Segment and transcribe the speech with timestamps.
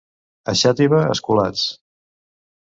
[0.53, 1.67] A Xàtiva, esculats.